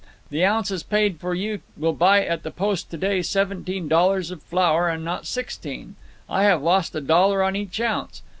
[0.31, 4.41] The ounces paid for you will buy at the post to day seventeen dollars of
[4.41, 5.95] flour, and not sixteen.
[6.27, 8.23] I have lost a dollar on each ounce.